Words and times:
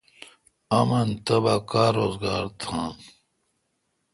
امن 0.79 1.07
تبا 1.25 1.53
تان 1.57 1.65
کار 1.71 1.91
روزگار 1.99 2.45
تھان۔ 2.59 2.89